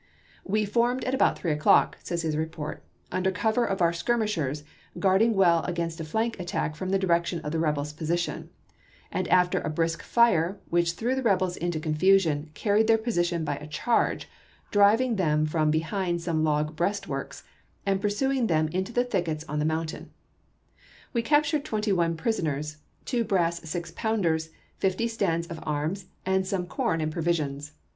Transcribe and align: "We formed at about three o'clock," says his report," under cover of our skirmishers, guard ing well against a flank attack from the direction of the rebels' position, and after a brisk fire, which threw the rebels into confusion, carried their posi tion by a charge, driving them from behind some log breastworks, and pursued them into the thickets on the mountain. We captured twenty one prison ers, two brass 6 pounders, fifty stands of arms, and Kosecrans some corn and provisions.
"We 0.53 0.65
formed 0.65 1.03
at 1.03 1.13
about 1.13 1.37
three 1.37 1.51
o'clock," 1.51 1.99
says 2.01 2.23
his 2.23 2.35
report," 2.35 2.83
under 3.11 3.29
cover 3.29 3.63
of 3.63 3.83
our 3.83 3.93
skirmishers, 3.93 4.63
guard 4.97 5.21
ing 5.21 5.35
well 5.35 5.61
against 5.65 5.99
a 5.99 6.03
flank 6.03 6.39
attack 6.39 6.75
from 6.75 6.89
the 6.89 6.97
direction 6.97 7.39
of 7.41 7.51
the 7.51 7.59
rebels' 7.59 7.93
position, 7.93 8.49
and 9.11 9.27
after 9.27 9.59
a 9.59 9.69
brisk 9.69 10.01
fire, 10.01 10.57
which 10.71 10.93
threw 10.93 11.13
the 11.13 11.21
rebels 11.21 11.55
into 11.55 11.79
confusion, 11.79 12.49
carried 12.55 12.87
their 12.87 12.97
posi 12.97 13.25
tion 13.25 13.45
by 13.45 13.57
a 13.57 13.67
charge, 13.67 14.27
driving 14.71 15.17
them 15.17 15.45
from 15.45 15.69
behind 15.69 16.19
some 16.19 16.43
log 16.43 16.75
breastworks, 16.75 17.43
and 17.85 18.01
pursued 18.01 18.47
them 18.47 18.69
into 18.69 18.91
the 18.91 19.03
thickets 19.03 19.45
on 19.47 19.59
the 19.59 19.65
mountain. 19.65 20.09
We 21.13 21.21
captured 21.21 21.63
twenty 21.63 21.91
one 21.91 22.17
prison 22.17 22.47
ers, 22.47 22.77
two 23.05 23.23
brass 23.23 23.61
6 23.69 23.91
pounders, 23.91 24.49
fifty 24.79 25.07
stands 25.07 25.45
of 25.45 25.59
arms, 25.61 26.07
and 26.25 26.41
Kosecrans 26.43 26.47
some 26.47 26.65
corn 26.65 27.01
and 27.01 27.11
provisions. 27.11 27.73